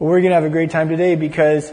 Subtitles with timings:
[0.00, 1.72] Well, we're going to have a great time today because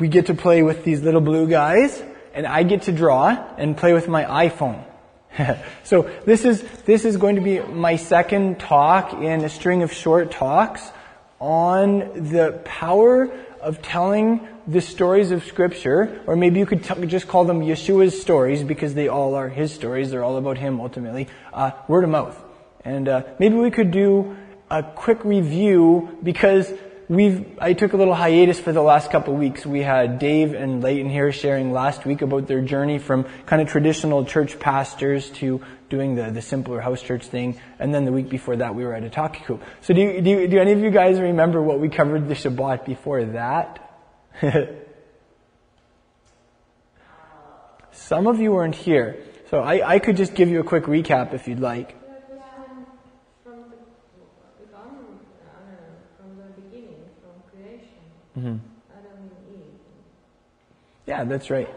[0.00, 2.02] we get to play with these little blue guys
[2.34, 4.84] and I get to draw and play with my iPhone.
[5.84, 9.92] so this is, this is going to be my second talk in a string of
[9.92, 10.82] short talks
[11.38, 17.28] on the power of telling the stories of scripture, or maybe you could t- just
[17.28, 20.10] call them Yeshua's stories because they all are his stories.
[20.10, 21.28] They're all about him ultimately.
[21.52, 22.36] Uh, word of mouth.
[22.84, 24.36] And uh, maybe we could do
[24.70, 26.72] a quick review because
[27.08, 29.64] we've I took a little hiatus for the last couple weeks.
[29.66, 33.68] We had Dave and Leighton here sharing last week about their journey from kind of
[33.68, 37.60] traditional church pastors to doing the, the simpler house church thing.
[37.78, 39.60] And then the week before that, we were at a Takiku.
[39.82, 42.34] So do, you, do, you, do any of you guys remember what we covered the
[42.34, 43.80] Shabbat before that?
[47.92, 49.18] Some of you weren't here.
[49.50, 51.96] So I, I could just give you a quick recap if you'd like.
[61.28, 61.68] That's right.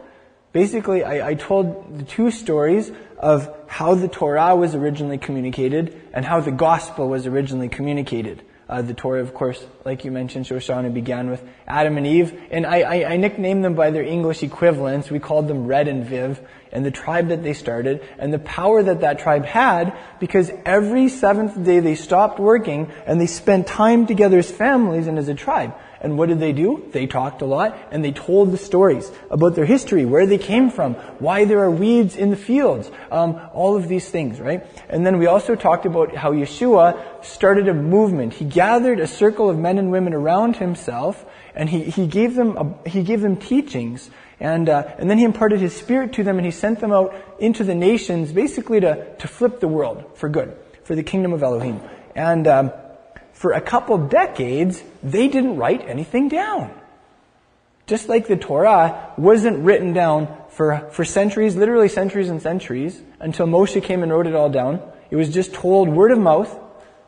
[0.54, 6.26] Basically, I, I told the two stories of how the Torah was originally communicated and
[6.26, 8.44] how the gospel was originally communicated.
[8.70, 12.66] Uh, the Torah, of course, like you mentioned, Shoshana began with Adam and Eve, and
[12.66, 15.10] I, I, I, nicknamed them by their English equivalents.
[15.10, 16.42] We called them Red and Viv,
[16.74, 21.08] and the tribe that they started, and the power that that tribe had, because every
[21.08, 25.36] seventh day they stopped working and they spent time together as families and as a
[25.36, 25.74] tribe.
[26.00, 26.88] And what did they do?
[26.92, 30.70] They talked a lot and they told the stories about their history, where they came
[30.70, 34.66] from, why there are weeds in the fields, um, all of these things, right?
[34.90, 38.34] And then we also talked about how Yeshua started a movement.
[38.34, 41.26] He gathered a circle of men and women around himself
[41.56, 45.24] and he, he gave them, a, he gave them teachings and, uh, and then he
[45.24, 49.16] imparted his spirit to them and he sent them out into the nations basically to,
[49.16, 51.82] to flip the world for good, for the kingdom of Elohim.
[52.16, 52.72] And, um,
[53.38, 56.74] for a couple decades, they didn't write anything down.
[57.86, 63.46] Just like the Torah wasn't written down for, for centuries, literally centuries and centuries, until
[63.46, 64.82] Moshe came and wrote it all down.
[65.12, 66.52] It was just told word of mouth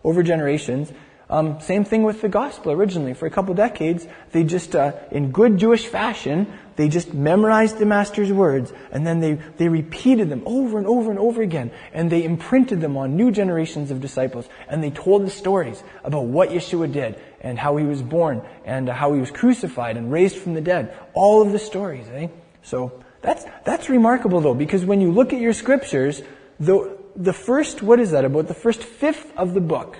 [0.03, 0.91] over generations.
[1.29, 3.13] Um, same thing with the gospel originally.
[3.13, 7.85] For a couple decades, they just, uh, in good Jewish fashion, they just memorized the
[7.85, 12.09] master's words and then they, they repeated them over and over and over again and
[12.09, 16.49] they imprinted them on new generations of disciples and they told the stories about what
[16.49, 20.55] Yeshua did and how he was born and how he was crucified and raised from
[20.55, 20.97] the dead.
[21.13, 22.29] All of the stories, eh?
[22.63, 26.23] So that's, that's remarkable though because when you look at your scriptures,
[26.59, 29.97] the, the first, what is that, about the first fifth of the book,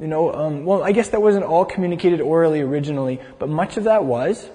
[0.00, 3.84] you know, um, well, I guess that wasn't all communicated orally originally, but much of
[3.84, 4.50] that was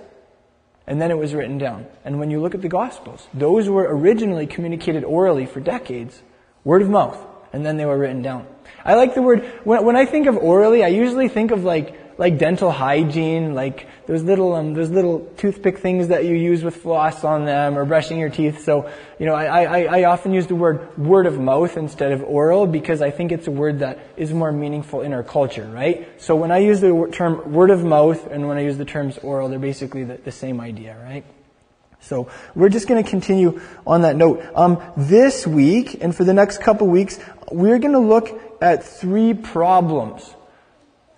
[0.90, 1.86] and then it was written down.
[2.04, 6.24] And when you look at the Gospels, those were originally communicated orally for decades,
[6.64, 7.16] word of mouth,
[7.54, 8.48] and then they were written down.
[8.84, 12.09] I like the word, when, when I think of orally, I usually think of like
[12.20, 16.76] like dental hygiene, like those little um, those little toothpick things that you use with
[16.76, 18.62] floss on them or brushing your teeth.
[18.66, 22.22] So you know, I, I, I often use the word word of mouth instead of
[22.22, 26.10] oral because I think it's a word that is more meaningful in our culture, right?
[26.22, 29.18] So when I use the term word of mouth and when I use the terms
[29.20, 31.24] oral, they're basically the, the same idea, right?
[32.02, 34.44] So we're just going to continue on that note.
[34.56, 37.18] Um, this week and for the next couple weeks,
[37.50, 40.36] we're going to look at three problems.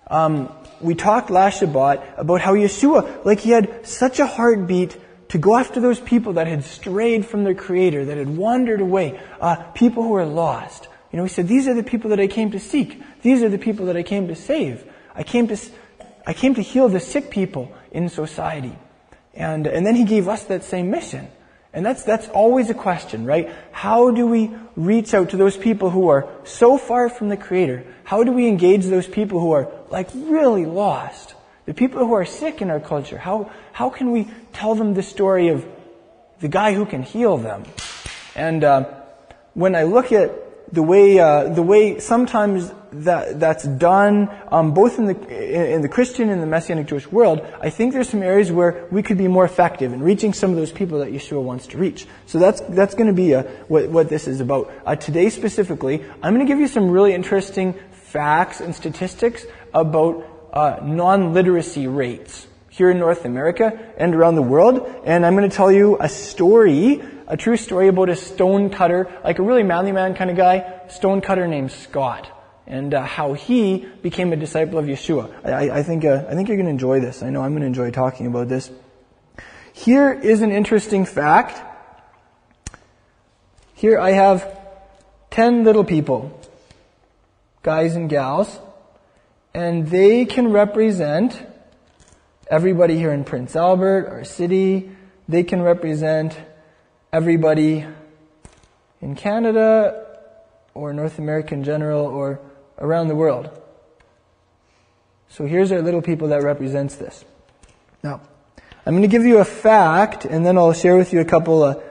[0.08, 4.96] Um, we talked last Shabbat about how Yeshua, like he had such a heartbeat
[5.28, 9.18] to go after those people that had strayed from their Creator, that had wandered away,
[9.40, 10.88] uh, people who were lost.
[11.10, 13.02] You know, he said, these are the people that I came to seek.
[13.22, 14.84] These are the people that I came to save.
[15.14, 15.56] I came to,
[16.26, 18.76] I came to heal the sick people in society.
[19.34, 21.28] And, and then he gave us that same mission.
[21.74, 23.50] And that's, that's always a question, right?
[23.72, 27.84] How do we reach out to those people who are so far from the Creator?
[28.04, 31.34] How do we engage those people who are like really lost?
[31.64, 35.02] The people who are sick in our culture, how, how can we tell them the
[35.02, 35.64] story of
[36.40, 37.64] the guy who can heal them?
[38.34, 38.84] And uh,
[39.54, 44.98] when I look at the way uh, the way sometimes that that's done um, both
[44.98, 48.52] in the in the Christian and the Messianic Jewish world, I think there's some areas
[48.52, 51.66] where we could be more effective in reaching some of those people that Yeshua wants
[51.68, 52.06] to reach.
[52.26, 54.72] So that's that's going to be uh, what what this is about.
[54.84, 60.50] Uh, today specifically, I'm going to give you some really interesting facts and statistics about
[60.52, 65.56] uh, non-literacy rates here in North America and around the world, and I'm going to
[65.56, 67.02] tell you a story
[67.32, 70.86] a true story about a stone cutter, like a really manly man kind of guy,
[70.88, 72.28] stone cutter named Scott,
[72.72, 75.28] and uh, how he became a disciple of Yeshua.
[75.44, 77.22] I, I think uh, I think you're going to enjoy this.
[77.22, 78.70] I know I'm going to enjoy talking about this.
[79.74, 81.60] Here is an interesting fact.
[83.74, 84.58] Here I have
[85.28, 86.40] ten little people,
[87.62, 88.58] guys and gals,
[89.52, 91.44] And they can represent
[92.48, 94.90] everybody here in Prince Albert, our city.
[95.28, 96.40] They can represent
[97.12, 97.84] everybody
[99.02, 100.06] in Canada
[100.72, 102.40] or North America in general or
[102.78, 103.50] around the world.
[105.28, 107.24] So here's our little people that represents this.
[108.02, 108.20] Now,
[108.84, 111.62] I'm going to give you a fact and then I'll share with you a couple
[111.62, 111.82] of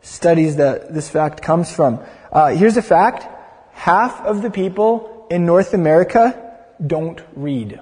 [0.00, 2.00] studies that this fact comes from.
[2.32, 3.28] Uh, here's a fact.
[3.72, 7.80] Half of the people in North America don't read.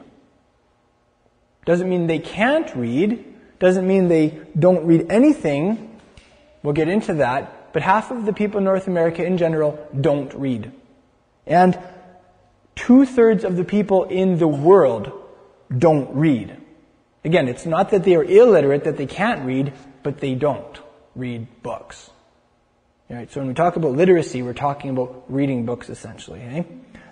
[1.64, 3.24] Doesn't mean they can't read.
[3.58, 5.98] Doesn't mean they don't read anything.
[6.62, 7.72] We'll get into that.
[7.72, 10.72] But half of the people in North America in general don't read.
[11.46, 11.78] And
[12.76, 15.10] two thirds of the people in the world
[15.76, 16.56] don't read.
[17.24, 19.72] Again, it's not that they are illiterate, that they can't read,
[20.04, 20.78] but they don't
[21.16, 22.10] read books.
[23.10, 23.30] Right?
[23.32, 26.40] So when we talk about literacy, we're talking about reading books essentially.
[26.40, 26.62] Eh?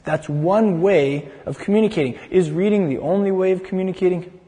[0.04, 2.14] That's one way of communicating.
[2.30, 4.38] Is reading the only way of communicating?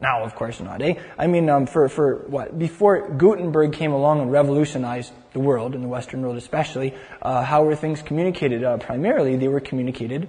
[0.00, 0.94] Now, of course not, eh?
[1.18, 2.56] I mean, um, for, for what?
[2.56, 7.64] Before Gutenberg came along and revolutionized the world, in the Western world especially, uh, how
[7.64, 8.62] were things communicated?
[8.62, 10.28] Uh, primarily, they were communicated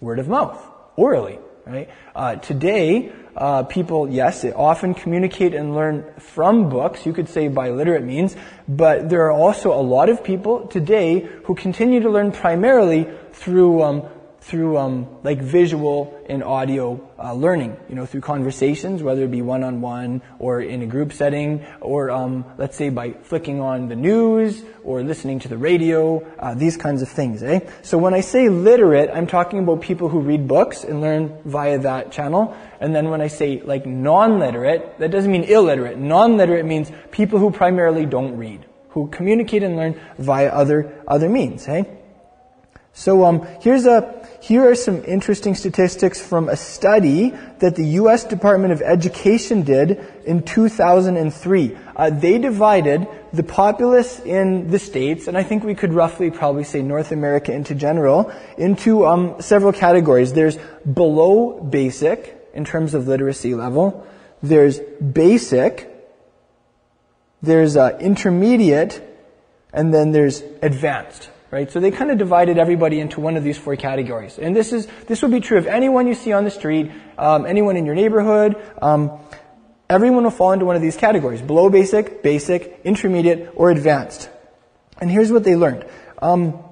[0.00, 0.58] word of mouth,
[0.96, 1.90] orally, right?
[2.16, 7.48] Uh, today, uh, people, yes, they often communicate and learn from books, you could say
[7.48, 8.34] by literate means,
[8.68, 13.82] but there are also a lot of people today who continue to learn primarily through
[13.82, 14.08] um,
[14.40, 19.42] through um, like visual and audio uh, learning, you know, through conversations, whether it be
[19.42, 24.62] one-on-one or in a group setting, or um, let's say by flicking on the news
[24.82, 27.42] or listening to the radio, uh, these kinds of things.
[27.42, 27.60] Eh?
[27.82, 31.78] So when I say literate, I'm talking about people who read books and learn via
[31.78, 32.56] that channel.
[32.80, 35.98] And then when I say like non-literate, that doesn't mean illiterate.
[35.98, 41.68] Non-literate means people who primarily don't read, who communicate and learn via other other means.
[41.68, 41.84] Eh?
[42.92, 48.24] So um, here's a here are some interesting statistics from a study that the U.S.
[48.24, 51.76] Department of Education did in 2003.
[51.94, 56.64] Uh, they divided the populace in the states, and I think we could roughly probably
[56.64, 60.32] say North America into general, into um, several categories.
[60.32, 60.56] There's
[60.90, 64.06] below basic in terms of literacy level.
[64.42, 65.86] There's basic.
[67.42, 69.02] There's uh, intermediate,
[69.70, 71.70] and then there's advanced right?
[71.70, 74.38] So they kind of divided everybody into one of these four categories.
[74.38, 77.46] And this is, this would be true of anyone you see on the street, um,
[77.46, 79.18] anyone in your neighborhood, um,
[79.88, 81.42] everyone will fall into one of these categories.
[81.42, 84.30] Below basic, basic, intermediate, or advanced.
[85.00, 85.86] And here's what they learned.
[86.22, 86.62] Um,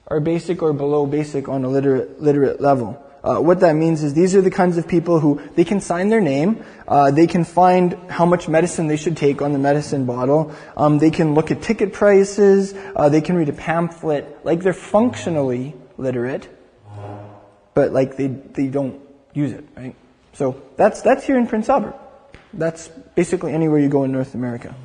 [0.07, 3.05] are basic or below basic on a literate, literate level.
[3.21, 6.07] Uh, what that means is these are the kinds of people who they can sign
[6.07, 10.05] their name, uh, they can find how much medicine they should take on the medicine
[10.05, 14.61] bottle, um, they can look at ticket prices, uh, they can read a pamphlet, like
[14.61, 16.47] they're functionally literate,
[17.73, 19.01] but like they they don't
[19.33, 19.95] use it, right?
[20.33, 21.99] So that's that's here in Prince Albert.
[22.53, 24.75] That's basically anywhere you go in North America.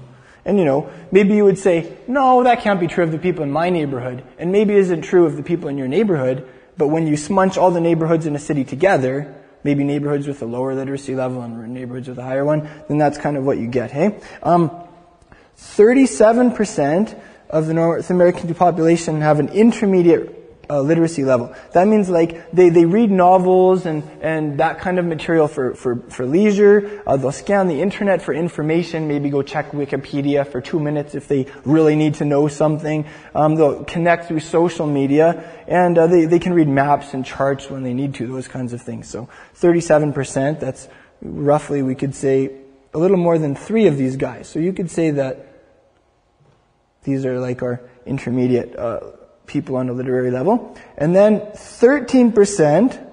[0.44, 3.42] And you know, maybe you would say, no, that can't be true of the people
[3.42, 7.06] in my neighborhood, and maybe isn't true of the people in your neighborhood, but when
[7.06, 11.14] you smunch all the neighborhoods in a city together, maybe neighborhoods with a lower literacy
[11.14, 14.20] level and neighborhoods with a higher one, then that's kind of what you get, hey?
[14.42, 14.70] Um,
[15.58, 17.18] 37%
[17.48, 21.54] of the North American population have an intermediate uh, literacy level.
[21.72, 25.96] That means like they, they read novels and, and that kind of material for, for,
[26.10, 27.02] for leisure.
[27.06, 31.28] Uh, they'll scan the internet for information, maybe go check Wikipedia for two minutes if
[31.28, 33.06] they really need to know something.
[33.34, 37.70] Um, they'll connect through social media and uh, they, they can read maps and charts
[37.70, 39.08] when they need to, those kinds of things.
[39.08, 40.88] So 37%, that's
[41.20, 42.50] roughly we could say
[42.92, 44.48] a little more than three of these guys.
[44.48, 45.48] So you could say that
[47.02, 49.00] these are like our intermediate uh,
[49.46, 50.76] people on a literary level.
[50.96, 53.12] And then 13%,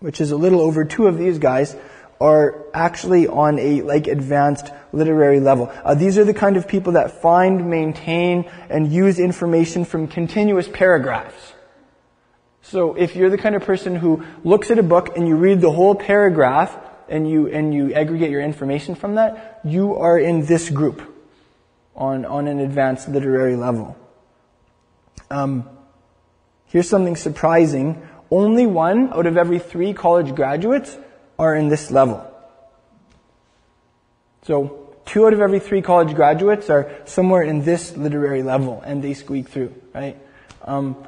[0.00, 1.76] which is a little over two of these guys,
[2.20, 5.72] are actually on a like advanced literary level.
[5.84, 10.68] Uh, these are the kind of people that find, maintain, and use information from continuous
[10.68, 11.54] paragraphs.
[12.62, 15.60] So if you're the kind of person who looks at a book and you read
[15.60, 16.76] the whole paragraph
[17.08, 21.02] and you and you aggregate your information from that, you are in this group
[21.96, 23.96] on on an advanced literary level.
[25.30, 25.68] Um,
[26.66, 30.96] here's something surprising: only one out of every three college graduates
[31.38, 32.26] are in this level.
[34.42, 39.02] So two out of every three college graduates are somewhere in this literary level, and
[39.02, 40.16] they squeak through, right?
[40.64, 41.06] Um,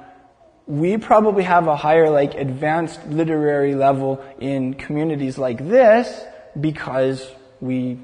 [0.67, 6.25] we probably have a higher, like, advanced literary level in communities like this
[6.59, 7.29] because
[7.61, 7.99] we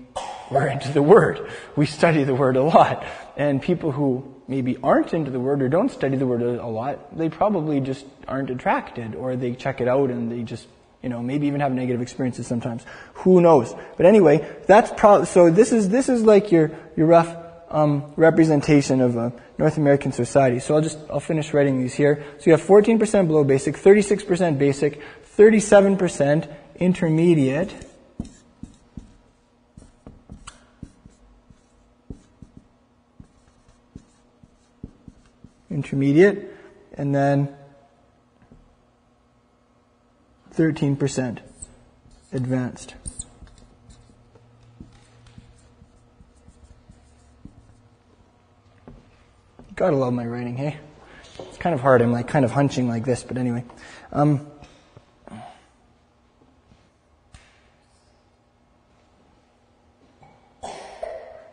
[0.50, 1.50] we're into the Word.
[1.76, 3.04] We study the Word a lot.
[3.36, 7.16] And people who maybe aren't into the Word or don't study the Word a lot,
[7.16, 10.66] they probably just aren't attracted or they check it out and they just
[11.02, 12.84] you know, maybe even have negative experiences sometimes.
[13.14, 13.74] Who knows?
[13.96, 17.36] But anyway, that's pro- so this is, this is like your, your rough,
[17.70, 20.58] um, representation of uh, North American society.
[20.58, 22.24] So I'll just, I'll finish writing these here.
[22.38, 25.00] So you have 14% below basic, 36% basic,
[25.36, 27.72] 37% intermediate,
[35.78, 36.52] intermediate,
[36.94, 37.56] and then
[40.52, 41.38] 13%
[42.32, 42.96] advanced.
[49.76, 50.78] Gotta love my writing, hey?
[51.38, 52.02] It's kind of hard.
[52.02, 53.64] I'm like kind of hunching like this, but anyway.
[54.10, 54.48] Um,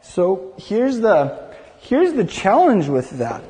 [0.02, 3.44] so here's the here's the challenge with that.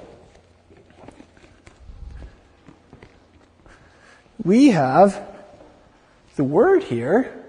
[4.45, 5.19] We have
[6.35, 7.43] the word here,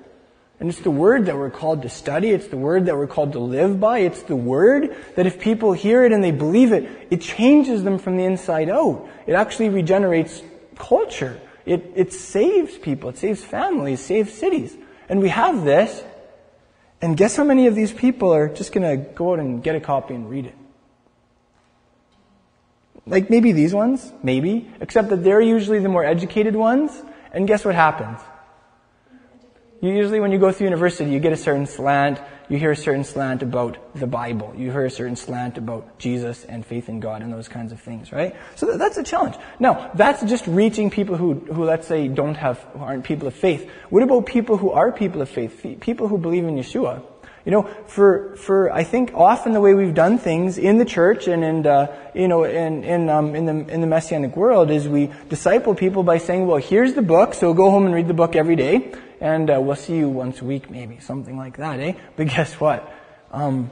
[0.59, 2.31] and it's the word that we're called to study.
[2.31, 3.99] It's the word that we're called to live by.
[3.99, 7.99] It's the word that if people hear it and they believe it, it changes them
[7.99, 9.07] from the inside out.
[9.27, 10.43] It actually regenerates
[10.79, 11.39] culture.
[11.67, 13.11] It, it saves people.
[13.11, 14.75] It saves families, saves cities.
[15.11, 16.03] And we have this.
[17.03, 19.81] And guess how many of these people are just to go out and get a
[19.81, 20.55] copy and read it?
[23.07, 26.91] Like maybe these ones, maybe, except that they're usually the more educated ones.
[27.33, 28.19] And guess what happens?
[29.81, 32.21] You usually, when you go through university, you get a certain slant.
[32.49, 34.55] You hear a certain slant about the Bible.
[34.57, 37.81] You hear a certain slant about Jesus and faith in God and those kinds of
[37.81, 38.35] things, right?
[38.55, 39.37] So that's a challenge.
[39.61, 43.35] Now, that's just reaching people who, who let's say, don't have, who aren't people of
[43.35, 43.69] faith.
[43.91, 45.63] What about people who are people of faith?
[45.81, 47.03] People who believe in Yeshua?
[47.47, 51.29] You know, for, for, I think often the way we've done things in the church
[51.29, 54.89] and in, uh, you know, in, in, um, in the, in the messianic world is
[54.89, 58.15] we disciple people by saying, well, here's the book, so go home and read the
[58.15, 61.81] book every day and uh, we'll see you once a week, maybe something like that,
[61.81, 61.93] eh?
[62.17, 62.93] But guess what?
[63.31, 63.71] Um,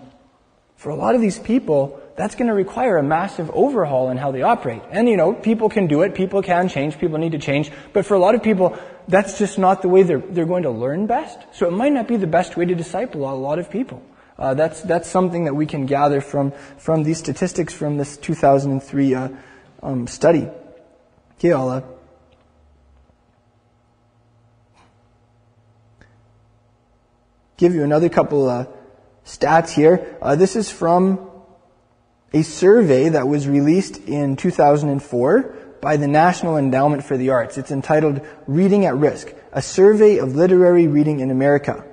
[0.77, 4.31] for a lot of these people, that's going to require a massive overhaul in how
[4.31, 4.83] they operate.
[4.91, 7.71] And you know, people can do it, people can change, people need to change.
[7.93, 8.79] But for a lot of people,
[9.09, 11.39] that's just not the way they're they're going to learn best.
[11.53, 14.03] So it might not be the best way to disciple a lot of people.
[14.39, 19.15] Uh, that's that's something that we can gather from from these statistics from this 2003
[19.15, 19.29] uh,
[19.83, 20.49] um, study.
[21.39, 21.81] Okay, uh,
[27.57, 28.67] give you another couple uh,
[29.25, 30.17] stats here.
[30.21, 31.31] Uh, this is from
[32.33, 35.43] a survey that was released in 2004
[35.81, 37.59] by the National Endowment for the Arts.
[37.59, 41.85] It's entitled Reading at Risk, a survey of literary reading in America.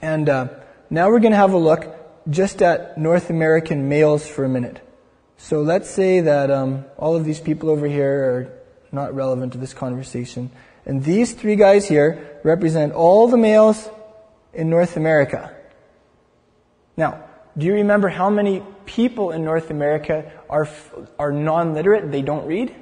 [0.00, 0.48] And uh,
[0.90, 1.96] now we're going to have a look
[2.28, 4.80] just at North American males for a minute.
[5.36, 8.52] So let's say that um, all of these people over here are
[8.92, 10.50] not relevant to this conversation.
[10.86, 13.88] And these three guys here represent all the males
[14.52, 15.54] in North America.
[16.96, 17.24] Now,
[17.56, 20.68] do you remember how many people in North America are,
[21.18, 22.10] are non-literate?
[22.10, 22.74] They don't read?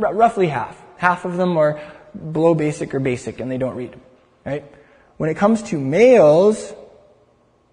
[0.00, 0.80] R- roughly half.
[0.96, 1.80] Half of them are
[2.32, 3.98] below basic or basic and they don't read.
[4.44, 4.64] Right?
[5.16, 6.72] When it comes to males,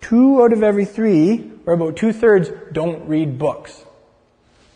[0.01, 3.83] two out of every three, or about two thirds, don't read books.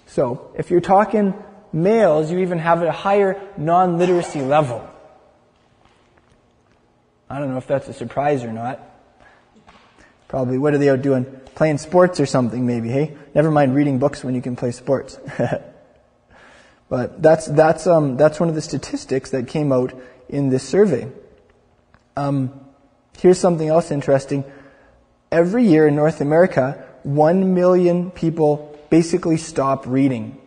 [0.07, 1.33] So, if you're talking
[1.71, 4.90] males, you even have a higher non-literacy level.
[7.31, 8.77] I don't know if that's a surprise or not.
[10.27, 11.23] Probably, what are they out doing?
[11.55, 13.15] Playing sports or something, maybe, hey?
[13.33, 15.17] Never mind reading books when you can play sports.
[16.89, 19.93] but that's, that's, um, that's one of the statistics that came out
[20.27, 21.09] in this survey.
[22.17, 22.51] Um,
[23.17, 24.43] here's something else interesting.
[25.31, 30.37] Every year in North America, one million people basically stop reading.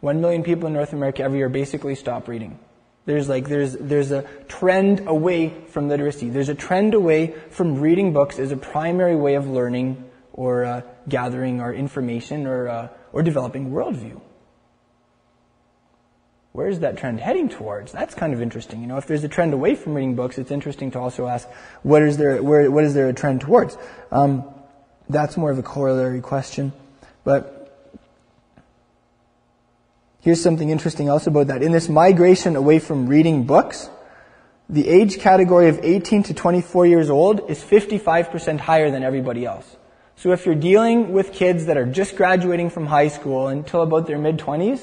[0.00, 2.58] One million people in North America every year basically stop reading.
[3.06, 6.30] There's like, there's, there's a trend away from literacy.
[6.30, 10.82] There's a trend away from reading books as a primary way of learning or uh,
[11.08, 14.20] gathering our information or, uh, or developing worldview.
[16.52, 17.92] Where is that trend heading towards?
[17.92, 18.80] That's kind of interesting.
[18.80, 21.48] You know, if there's a trend away from reading books, it's interesting to also ask,
[21.82, 23.78] what is there, where, what is there a trend towards?
[24.10, 24.44] Um,
[25.08, 26.72] that's more of a corollary question.
[27.22, 27.59] But
[30.20, 31.62] here's something interesting also about that.
[31.62, 33.90] In this migration away from reading books,
[34.68, 39.76] the age category of 18 to 24 years old is 55% higher than everybody else.
[40.16, 44.06] So if you're dealing with kids that are just graduating from high school until about
[44.06, 44.80] their mid 20s,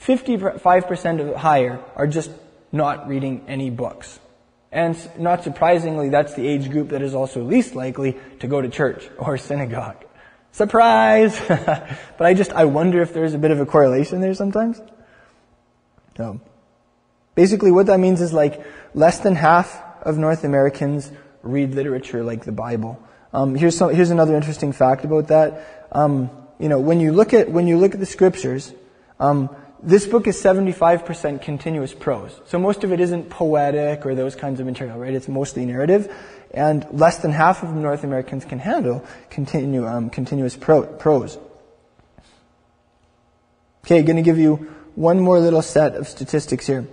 [0.00, 2.30] 55% higher are just
[2.70, 4.20] not reading any books.
[4.70, 8.68] And not surprisingly, that's the age group that is also least likely to go to
[8.68, 10.04] church or synagogue.
[10.52, 11.40] Surprise!
[11.48, 14.80] but I just, I wonder if there's a bit of a correlation there sometimes.
[16.16, 16.40] So,
[17.34, 18.64] basically what that means is like
[18.94, 21.12] less than half of North Americans
[21.42, 23.00] read literature like the Bible.
[23.32, 25.86] Um, here's some, here's another interesting fact about that.
[25.92, 28.72] Um, you know, when you look at, when you look at the scriptures,
[29.20, 32.40] um, this book is 75% continuous prose.
[32.46, 35.14] So most of it isn't poetic or those kinds of material, right?
[35.14, 36.12] It's mostly narrative.
[36.52, 39.04] And less than half of North Americans can handle
[39.36, 41.38] um, continuous pro- prose.
[43.84, 44.56] Okay, going to give you
[44.94, 46.86] one more little set of statistics here.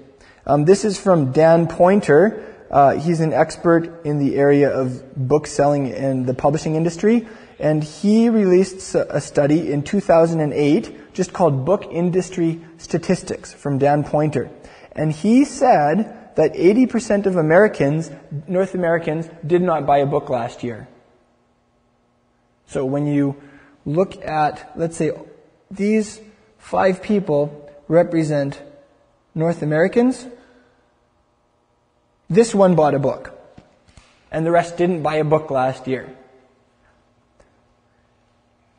[0.46, 2.54] Um, this is from Dan Poynter.
[2.70, 7.28] Uh, he's an expert in the area of book selling and the publishing industry.
[7.60, 14.50] And he released a study in 2008 just called Book Industry Statistics from Dan Poynter.
[14.92, 18.12] And he said that 80% of Americans,
[18.48, 20.88] North Americans, did not buy a book last year.
[22.68, 23.42] So when you
[23.86, 25.12] look at, let's say,
[25.72, 26.20] these
[26.58, 28.62] five people represent
[29.34, 30.26] North Americans,
[32.30, 33.32] this one bought a book.
[34.32, 36.10] And the rest didn't buy a book last year.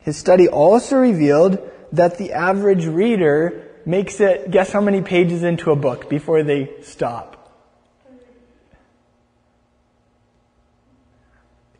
[0.06, 1.58] His study also revealed
[1.90, 6.70] that the average reader makes it guess how many pages into a book before they
[6.82, 7.32] stop?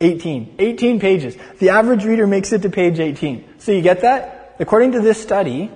[0.01, 0.57] 18.
[0.59, 1.37] 18 pages.
[1.61, 3.45] The average reader makes it to page 18.
[3.59, 4.57] So you get that?
[4.59, 5.71] According to this study,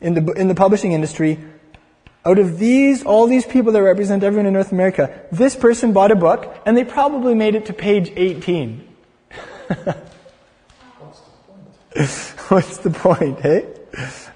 [0.00, 1.40] in the, in the publishing industry,
[2.24, 6.12] out of these, all these people that represent everyone in North America, this person bought
[6.12, 8.88] a book and they probably made it to page 18.
[12.48, 13.66] What's the point, hey?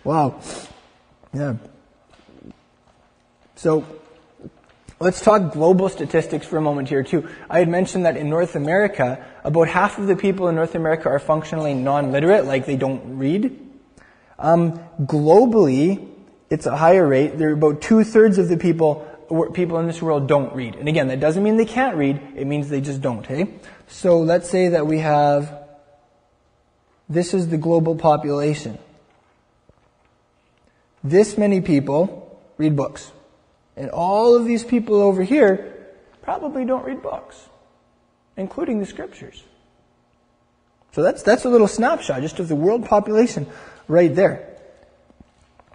[0.05, 0.41] Wow.
[1.33, 1.57] Yeah.
[3.57, 3.85] So,
[5.01, 7.29] let's talk global statistics for a moment here too.
[7.51, 11.09] I had mentioned that in North America, about half of the people in North America
[11.09, 13.59] are functionally non-literate, like they don't read.
[14.39, 16.09] Um, globally,
[16.51, 17.37] it's a higher rate.
[17.37, 19.13] There are about two thirds of the people
[19.55, 20.77] people in this world don't read.
[20.77, 22.21] And again, that doesn't mean they can't read.
[22.37, 23.27] It means they just don't.
[23.27, 23.55] Hey.
[23.89, 25.66] So let's say that we have
[27.09, 28.79] this is the global population.
[31.05, 33.13] This many people read books.
[33.77, 35.87] And all of these people over here
[36.23, 37.49] probably don't read books,
[38.37, 39.43] including the scriptures.
[40.93, 43.47] So that's, that's a little snapshot just of the world population
[43.87, 44.57] right there.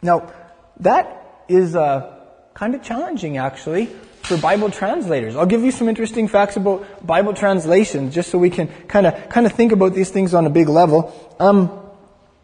[0.01, 0.33] Now,
[0.79, 2.19] that is uh,
[2.53, 3.89] kind of challenging actually
[4.31, 5.35] for Bible translators.
[5.35, 9.27] I'll give you some interesting facts about Bible translations, just so we can kind of
[9.27, 11.11] kind of think about these things on a big level.
[11.37, 11.69] Um,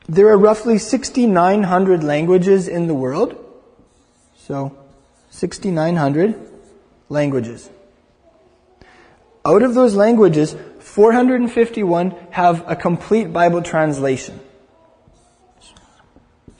[0.09, 3.37] there are roughly 6,900 languages in the world.
[4.35, 4.77] So,
[5.29, 6.35] 6,900
[7.07, 7.69] languages.
[9.45, 14.41] Out of those languages, 451 have a complete Bible translation.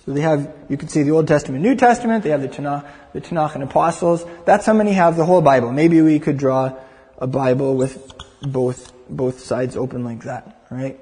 [0.07, 2.85] So they have, you can see the Old Testament, New Testament, they have the Tanakh,
[3.11, 4.25] the Tanakh and Apostles.
[4.45, 5.73] That's how many have the whole Bible.
[5.73, 6.73] Maybe we could draw
[7.17, 10.97] a Bible with both, both sides open like that, right?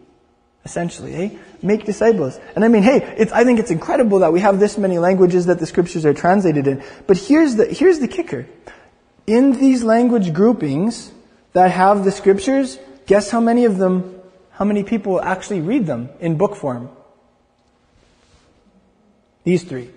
[0.65, 1.39] essentially, eh?
[1.63, 2.39] Make disciples.
[2.55, 5.47] And I mean, hey, it's, I think it's incredible that we have this many languages
[5.47, 6.83] that the scriptures are translated in.
[7.07, 8.47] But here's the, here's the kicker.
[9.27, 11.13] In these language groupings,
[11.53, 14.21] that have the scriptures, guess how many of them,
[14.53, 16.91] how many people actually read them in book form?
[19.45, 19.91] These three.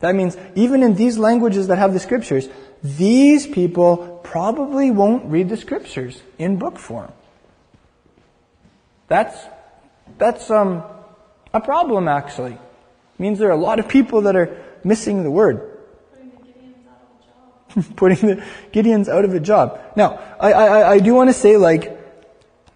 [0.00, 2.48] That means even in these languages that have the scriptures,
[2.82, 7.12] these people probably won't read the scriptures in book form.
[9.06, 9.36] That's,
[10.18, 10.82] that's, um,
[11.52, 12.52] a problem actually.
[12.52, 15.70] It means there are a lot of people that are missing the word.
[17.96, 19.80] Putting the Gideons out of a job.
[19.96, 22.00] Now, I, I, I do want to say, like,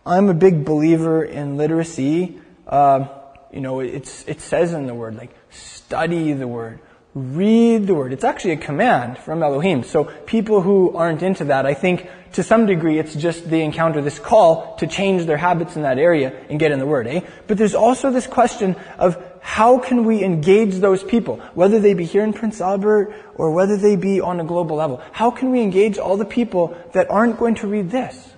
[0.05, 2.40] I'm a big believer in literacy.
[2.66, 3.07] Uh,
[3.53, 6.81] you know, it's, it says in the word, like, study the word
[7.18, 8.12] read the word.
[8.12, 9.83] It's actually a command from Elohim.
[9.83, 14.00] So people who aren't into that, I think to some degree it's just they encounter
[14.02, 17.20] this call to change their habits in that area and get in the word, eh?
[17.46, 22.04] But there's also this question of how can we engage those people, whether they be
[22.04, 25.02] here in Prince Albert or whether they be on a global level?
[25.12, 28.34] How can we engage all the people that aren't going to read this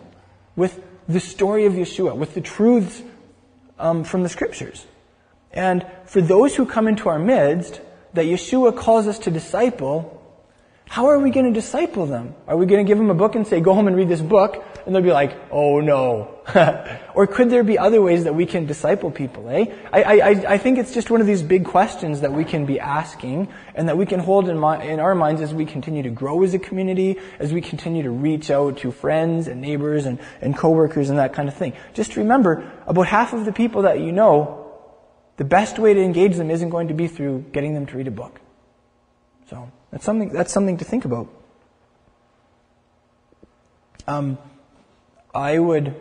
[0.56, 3.02] with the story of Yeshua, with the truths
[3.78, 4.86] um, from the scriptures?
[5.52, 7.80] And for those who come into our midst,
[8.14, 10.19] that Yeshua calls us to disciple,
[10.90, 12.34] how are we going to disciple them?
[12.48, 14.20] Are we going to give them a book and say, go home and read this
[14.20, 14.64] book?
[14.84, 16.40] And they'll be like, oh no.
[17.14, 19.66] or could there be other ways that we can disciple people, eh?
[19.92, 22.80] I, I, I think it's just one of these big questions that we can be
[22.80, 26.10] asking and that we can hold in, my, in our minds as we continue to
[26.10, 30.18] grow as a community, as we continue to reach out to friends and neighbors and,
[30.40, 31.72] and coworkers and that kind of thing.
[31.94, 34.72] Just remember, about half of the people that you know
[35.36, 38.08] the best way to engage them isn't going to be through getting them to read
[38.08, 38.40] a book.
[39.48, 41.28] So that's something, that's something to think about.
[44.06, 44.38] Um,
[45.34, 45.94] I would,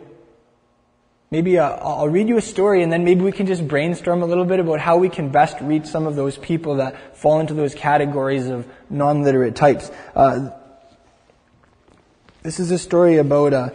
[1.30, 4.26] maybe uh, I'll read you a story and then maybe we can just brainstorm a
[4.26, 7.54] little bit about how we can best reach some of those people that fall into
[7.54, 9.90] those categories of non-literate types.
[10.14, 10.50] Uh,
[12.42, 13.70] this is a story about uh,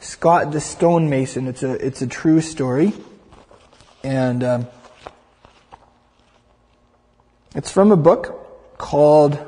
[0.00, 1.46] Scott the stonemason.
[1.46, 2.92] It's a, it's a true story.
[4.02, 4.66] And, um,
[7.54, 9.47] it's from a book called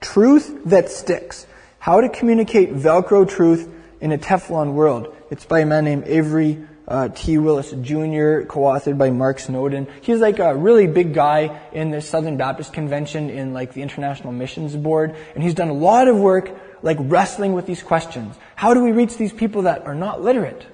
[0.00, 1.46] Truth That Sticks
[1.78, 3.68] How to Communicate Velcro Truth
[4.00, 5.14] in a Teflon World.
[5.30, 7.36] It's by a man named Avery uh, T.
[7.36, 9.86] Willis Jr., co-authored by Mark Snowden.
[10.00, 14.32] He's like a really big guy in the Southern Baptist Convention in like the International
[14.32, 16.50] Missions Board, and he's done a lot of work
[16.82, 18.36] like wrestling with these questions.
[18.54, 20.66] How do we reach these people that are not literate?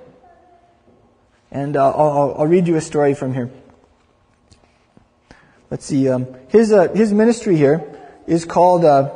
[1.51, 3.51] And uh, I'll, I'll read you a story from here.
[5.71, 6.09] Let's see.
[6.09, 7.95] Um, his uh, his ministry here
[8.27, 9.15] is called uh,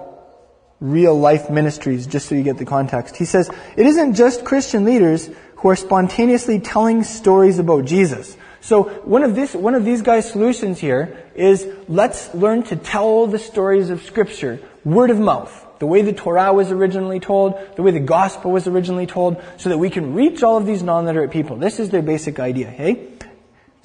[0.80, 2.06] Real Life Ministries.
[2.06, 5.76] Just so you get the context, he says it isn't just Christian leaders who are
[5.76, 8.36] spontaneously telling stories about Jesus.
[8.60, 13.26] So one of this one of these guys' solutions here is let's learn to tell
[13.26, 17.82] the stories of Scripture, word of mouth the way the Torah was originally told, the
[17.82, 21.30] way the gospel was originally told, so that we can reach all of these non-literate
[21.30, 21.56] people.
[21.56, 23.08] This is their basic idea, hey?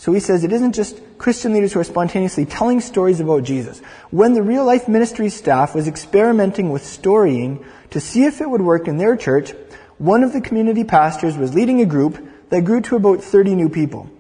[0.03, 3.79] So he says it isn't just Christian leaders who are spontaneously telling stories about Jesus.
[4.11, 8.59] When the real life ministry staff was experimenting with storying to see if it would
[8.59, 9.53] work in their church,
[9.99, 13.69] one of the community pastors was leading a group that grew to about 30 new
[13.69, 14.11] people.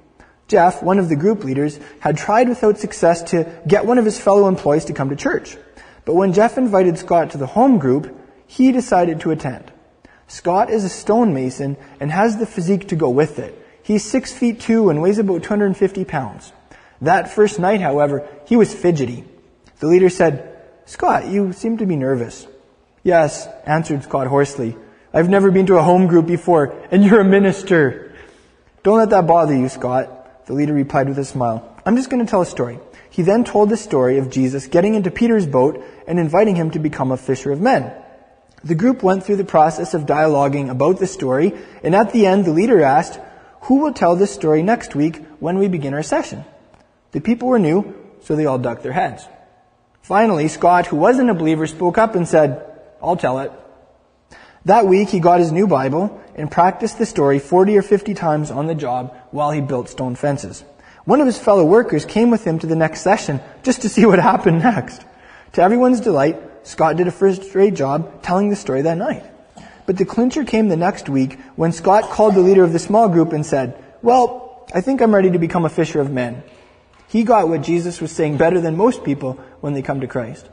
[0.47, 4.17] Jeff, one of the group leaders, had tried without success to get one of his
[4.17, 5.57] fellow employees to come to church.
[6.05, 8.17] But when Jeff invited Scott to the home group,
[8.47, 9.69] he decided to attend.
[10.27, 13.59] Scott is a stonemason and has the physique to go with it.
[13.83, 16.51] He's six feet two and weighs about 250 pounds.
[17.01, 19.25] That first night, however, he was fidgety.
[19.79, 22.47] The leader said, Scott, you seem to be nervous.
[23.03, 24.77] Yes, answered Scott hoarsely.
[25.13, 28.15] I've never been to a home group before, and you're a minister.
[28.83, 31.77] Don't let that bother you, Scott, the leader replied with a smile.
[31.85, 32.79] I'm just going to tell a story.
[33.09, 36.79] He then told the story of Jesus getting into Peter's boat and inviting him to
[36.79, 37.93] become a fisher of men.
[38.63, 42.45] The group went through the process of dialoguing about the story, and at the end,
[42.45, 43.19] the leader asked,
[43.63, 46.43] who will tell this story next week when we begin our session?
[47.11, 49.25] The people were new, so they all ducked their heads.
[50.01, 52.65] Finally, Scott, who wasn't a believer, spoke up and said,
[53.01, 53.51] I'll tell it.
[54.65, 58.51] That week, he got his new Bible and practiced the story 40 or 50 times
[58.51, 60.63] on the job while he built stone fences.
[61.05, 64.05] One of his fellow workers came with him to the next session just to see
[64.05, 65.05] what happened next.
[65.53, 69.23] To everyone's delight, Scott did a first-rate job telling the story that night.
[69.85, 73.09] But the clincher came the next week when Scott called the leader of the small
[73.09, 76.43] group and said, well, I think I'm ready to become a fisher of men.
[77.07, 80.49] He got what Jesus was saying better than most people when they come to Christ.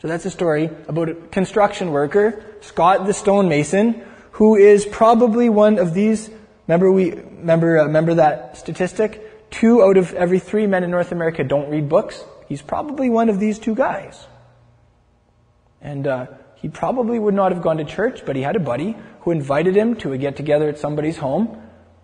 [0.00, 5.78] So that's a story about a construction worker, Scott the stonemason, who is probably one
[5.78, 6.28] of these,
[6.66, 9.50] remember we, remember, uh, remember that statistic?
[9.50, 12.22] Two out of every three men in North America don't read books.
[12.48, 14.26] He's probably one of these two guys.
[15.80, 16.26] And, uh,
[16.64, 19.76] he probably would not have gone to church, but he had a buddy who invited
[19.76, 21.60] him to a get together at somebody's home,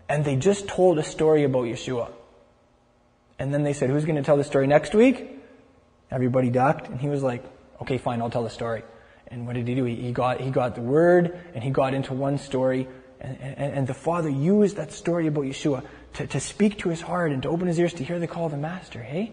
[0.06, 2.10] and they just told a story about Yeshua.
[3.38, 5.30] And then they said, Who's going to tell the story next week?
[6.10, 7.42] Everybody ducked, and he was like,
[7.80, 8.82] Okay, fine, I'll tell the story.
[9.28, 9.84] And what did he do?
[9.84, 12.86] He, got, he got the word, and he got into one story,
[13.18, 17.00] and, and, and the Father used that story about Yeshua to, to speak to his
[17.00, 19.32] heart and to open his ears to hear the call of the Master, hey?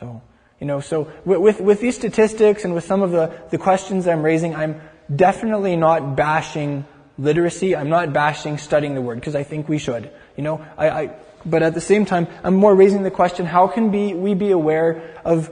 [0.00, 0.22] So,
[0.60, 4.22] you know, so with, with these statistics and with some of the, the questions I'm
[4.22, 4.80] raising, I'm
[5.14, 6.84] definitely not bashing
[7.16, 7.76] literacy.
[7.76, 10.10] I'm not bashing studying the Word, because I think we should.
[10.36, 11.10] You know, I, I,
[11.46, 14.50] but at the same time, I'm more raising the question, how can be, we be
[14.50, 15.50] aware of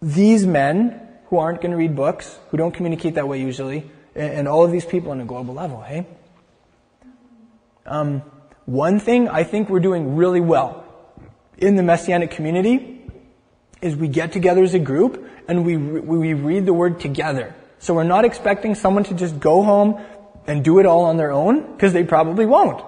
[0.00, 4.32] these men who aren't going to read books, who don't communicate that way usually, and,
[4.32, 6.06] and all of these people on a global level, hey?
[7.84, 8.22] Um,
[8.64, 10.84] one thing I think we're doing really well
[11.58, 12.97] in the Messianic community
[13.80, 17.54] is we get together as a group and we, we read the word together.
[17.78, 20.00] So we're not expecting someone to just go home
[20.46, 22.82] and do it all on their own, because they probably won't.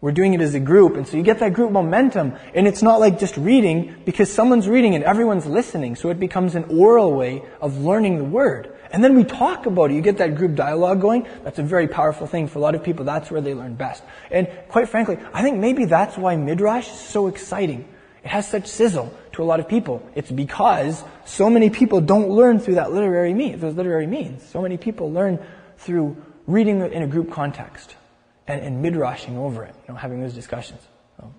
[0.00, 2.82] We're doing it as a group, and so you get that group momentum, and it's
[2.82, 7.12] not like just reading, because someone's reading and everyone's listening, so it becomes an oral
[7.12, 8.76] way of learning the word.
[8.90, 9.94] And then we talk about it.
[9.94, 11.26] You get that group dialogue going.
[11.42, 12.48] That's a very powerful thing.
[12.48, 14.02] For a lot of people, that's where they learn best.
[14.30, 17.88] And quite frankly, I think maybe that's why Midrash is so exciting.
[18.22, 20.02] It has such sizzle to a lot of people.
[20.14, 24.44] It's because so many people don't learn through that literary means, those literary means.
[24.48, 25.38] So many people learn
[25.78, 26.16] through
[26.46, 27.96] reading in a group context
[28.46, 30.80] and, and midrashing over it, you know, having those discussions.
[31.16, 31.32] So.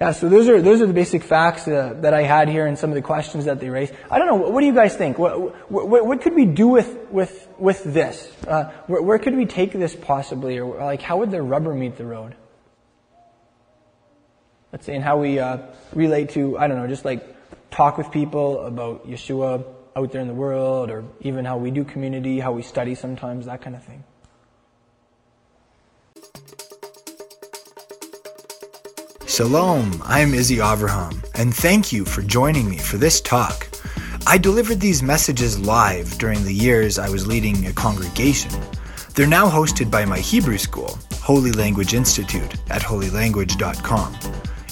[0.00, 2.78] Yeah, so those are those are the basic facts uh, that I had here, and
[2.78, 3.94] some of the questions that they raised.
[4.10, 4.50] I don't know.
[4.50, 5.18] What do you guys think?
[5.18, 8.30] What what, what could we do with with with this?
[8.46, 11.96] Uh, where, where could we take this possibly, or like how would the rubber meet
[11.96, 12.36] the road?
[14.72, 15.58] Let's say, and how we uh,
[15.94, 17.24] relate to I don't know, just like
[17.70, 19.64] talk with people about Yeshua
[19.96, 23.46] out there in the world, or even how we do community, how we study sometimes,
[23.46, 24.04] that kind of thing.
[29.26, 33.68] Shalom, I'm Izzy Avraham, and thank you for joining me for this talk.
[34.26, 38.50] I delivered these messages live during the years I was leading a congregation.
[39.14, 44.16] They're now hosted by my Hebrew school, Holy Language Institute, at holylanguage.com.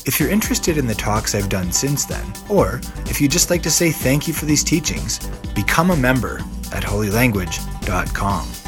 [0.07, 3.63] If you're interested in the talks I've done since then, or if you'd just like
[3.65, 5.19] to say thank you for these teachings,
[5.53, 6.37] become a member
[6.73, 8.66] at holylanguage.com.